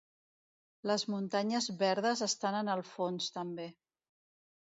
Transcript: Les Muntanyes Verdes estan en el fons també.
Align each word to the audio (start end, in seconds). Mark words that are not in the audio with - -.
Les 0.91 1.03
Muntanyes 1.15 1.67
Verdes 1.81 2.25
estan 2.27 2.57
en 2.61 2.73
el 2.77 2.83
fons 2.93 3.27
també. 3.39 3.67